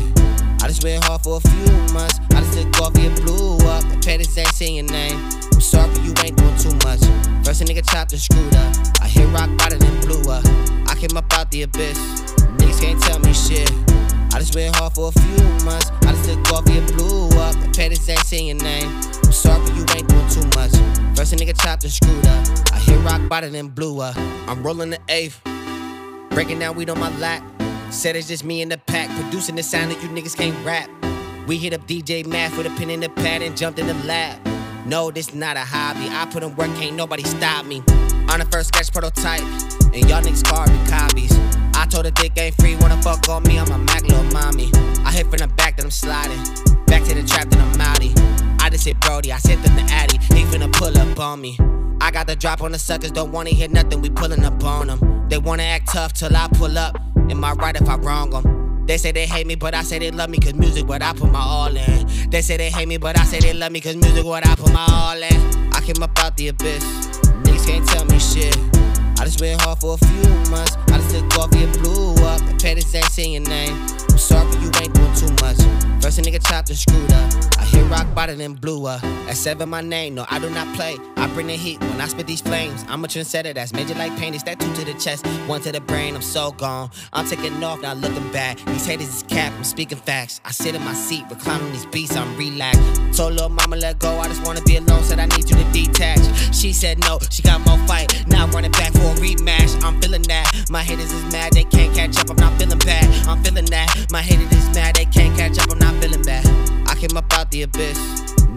[0.61, 2.19] I just went hard for a few months.
[2.31, 3.83] I just took off, yeah, blew up.
[4.03, 5.17] Pettis ain't saying your name.
[5.53, 6.99] I'm sorry you ain't doing too much.
[7.45, 8.75] First a nigga chopped and screwed up.
[9.01, 10.43] I hit rock bottom and blew up.
[10.89, 11.97] I came up out the abyss.
[12.59, 13.71] Niggas can't tell me shit.
[14.35, 15.91] I just went hard for a few months.
[16.01, 17.55] I just took off, yeah, blew up.
[17.73, 18.89] Pettis ain't saying your name.
[19.23, 20.71] I'm sorry you ain't doing too much.
[21.15, 22.45] First a nigga chopped and screwed up.
[22.73, 24.17] I hit rock bottom and blew up.
[24.49, 25.41] I'm rolling the eighth.
[26.31, 27.43] Breaking down weed on my lap.
[27.91, 29.09] Said it's just me in the pack.
[29.21, 30.89] Producing the sound that you niggas can't rap.
[31.47, 33.93] We hit up DJ Math with a pen in the pad and jumped in the
[34.05, 34.37] lab.
[34.85, 36.09] No, this not a hobby.
[36.09, 37.77] I put in work, can't nobody stop me.
[38.27, 39.39] On the first sketch prototype,
[39.93, 41.31] and y'all niggas carbon copies.
[41.73, 43.77] I told her dick ain't free, wanna fuck on me, I'm a
[45.85, 46.39] I'm sliding.
[46.87, 48.59] Back to the trap, then I'm outie.
[48.59, 51.59] I just hit Brody, I sent them the Addy, he finna pull up on me.
[52.01, 54.87] I got the drop on the suckers, don't wanna hear nothing, we pulling up on
[54.87, 55.27] them.
[55.29, 56.99] They wanna act tough till I pull up.
[57.29, 58.85] Am I right if I wrong them?
[58.87, 61.13] They say they hate me, but I say they love me cause music what I
[61.13, 62.07] put my all in.
[62.31, 64.55] They say they hate me, but I say they love me cause music what I
[64.55, 65.71] put my all in.
[65.71, 66.83] I came up out the abyss.
[67.43, 68.74] Niggas can't tell me shit.
[69.17, 70.77] I just went hard for a few months.
[70.87, 72.41] I just took off, yeah, blew up.
[72.41, 73.75] And Pettis ain't saying your name.
[74.09, 75.57] I'm sorry you ain't doing too much.
[76.01, 77.33] First a nigga chopped and screwed up.
[77.57, 79.03] I hit rock bottom and blew up.
[79.03, 80.97] At seven my name, no, I do not play.
[81.17, 82.85] I bring the heat when I spit these flames.
[82.87, 84.33] I'm a trendsetter that's major like pain.
[84.33, 86.15] It's that two to the chest, one to the brain.
[86.15, 86.91] I'm so gone.
[87.11, 88.59] I'm taking off, not looking back.
[88.65, 90.41] These haters is cap, I'm speaking facts.
[90.45, 93.17] I sit in my seat, reclining these beats, I'm relaxed.
[93.17, 95.03] Told little mama let go, I just wanna be alone.
[95.03, 96.55] Said I need you to detach.
[96.55, 98.27] She said no, she got more fight.
[98.27, 99.81] Now I'm running back for a rematch.
[99.83, 100.65] I'm feeling that.
[100.69, 102.29] My haters is mad, they can't catch up.
[102.29, 103.05] I'm not feeling bad.
[103.27, 104.07] I'm feeling that.
[104.11, 105.71] My haters is mad, they can't catch up.
[105.71, 106.45] I'm not feeling bad.
[106.87, 107.97] I came up out the abyss.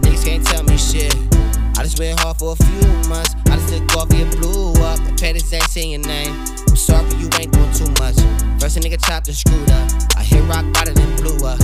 [0.01, 1.15] Niggas can't tell me shit.
[1.77, 3.35] I just went hard for a few months.
[3.47, 4.99] I just took off, yeah, blew up.
[4.99, 6.35] And Pettis ain't saying your name.
[6.67, 8.15] I'm sorry you ain't doing too much.
[8.59, 9.89] First a nigga chopped and screwed up.
[10.17, 11.59] I hit rock bottom and blew up.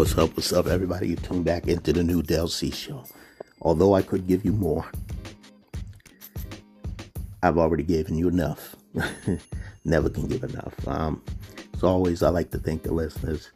[0.00, 0.34] What's up?
[0.34, 1.08] What's up, everybody?
[1.08, 3.04] You tuned back into the new Del C show.
[3.60, 4.90] Although I could give you more,
[7.42, 8.76] I've already given you enough.
[9.84, 10.88] Never can give enough.
[10.88, 11.22] Um,
[11.74, 13.50] as always, I like to thank the listeners.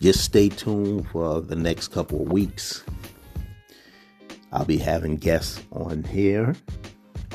[0.00, 2.82] Just stay tuned for the next couple of weeks.
[4.50, 6.56] I'll be having guests on here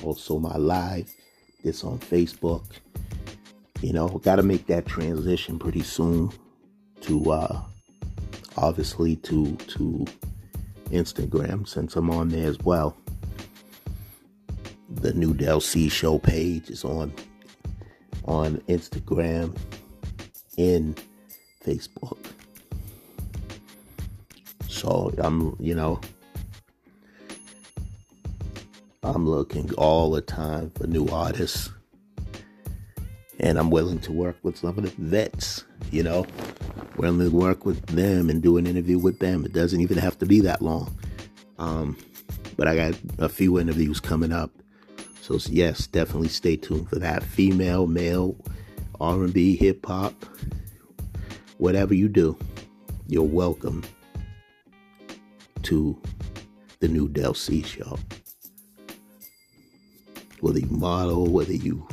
[0.04, 1.10] Also, my live,
[1.64, 2.66] this on Facebook.
[3.80, 6.34] You know, got to make that transition pretty soon
[7.04, 7.62] to, uh,
[8.62, 10.06] obviously, to to
[10.92, 12.98] Instagram since I'm on there as well.
[14.90, 17.14] The new Del C Show page is on
[18.26, 19.56] on Instagram
[20.58, 21.02] and
[21.66, 22.18] Facebook.
[24.68, 26.00] So I'm, you know,
[29.04, 31.70] I'm looking all the time for new artists.
[33.40, 36.26] And I'm willing to work with some of the vets, you know,
[36.98, 39.46] willing to work with them and do an interview with them.
[39.46, 40.98] It doesn't even have to be that long.
[41.58, 41.98] Um,
[42.58, 44.52] but I got a few interviews coming up.
[45.22, 47.24] So yes, definitely stay tuned for that.
[47.24, 48.36] Female, male,
[49.00, 50.26] R&B, hip hop,
[51.58, 52.38] whatever you do,
[53.08, 53.84] you're welcome
[55.64, 56.02] to
[56.80, 57.98] the new Del C show.
[60.42, 61.88] Whether you model, whether you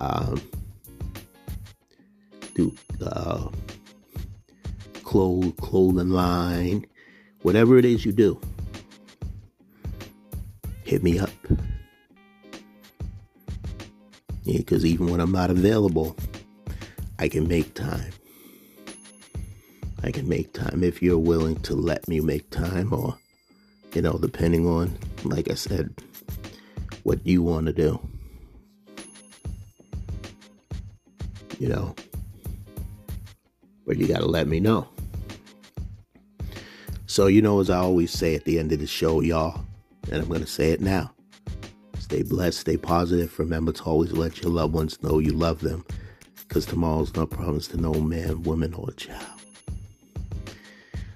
[0.00, 0.40] um,
[2.54, 2.74] do
[3.04, 3.48] uh,
[5.02, 6.86] clothes, clothing line,
[7.42, 8.40] whatever it is you do,
[10.84, 11.30] hit me up.
[14.44, 16.16] Because yeah, even when I'm not available,
[17.18, 18.12] I can make time.
[20.02, 23.18] I can make time if you're willing to let me make time, or,
[23.94, 25.94] you know, depending on, like I said,
[27.02, 28.00] what you want to do.
[31.60, 31.94] You know,
[33.86, 34.88] but you got to let me know.
[37.06, 39.64] So, you know, as I always say at the end of the show, y'all,
[40.10, 41.12] and I'm going to say it now
[42.10, 43.38] stay blessed, stay positive.
[43.38, 45.84] Remember to always let your loved ones know you love them
[46.48, 49.40] because tomorrow's not promised to no man, woman, or child.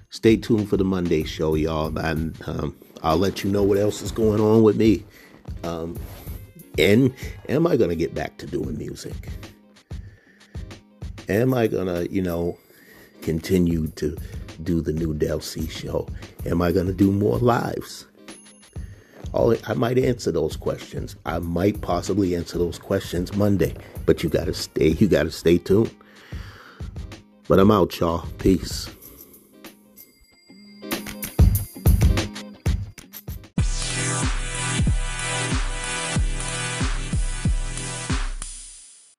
[0.09, 2.73] Stay tuned for the Monday show, y'all, and um,
[3.03, 5.03] I'll let you know what else is going on with me.
[5.65, 5.99] Um,
[6.77, 7.13] and
[7.49, 9.27] am I going to get back to doing music?
[11.27, 12.57] Am I going to, you know,
[13.21, 14.15] continue to
[14.63, 16.07] do the new Del C show?
[16.45, 18.05] Am I going to do more lives?
[19.33, 21.15] Oh, I might answer those questions.
[21.25, 25.31] I might possibly answer those questions Monday, but you got to stay, you got to
[25.31, 25.93] stay tuned.
[27.47, 28.25] But I'm out, y'all.
[28.37, 28.94] Peace.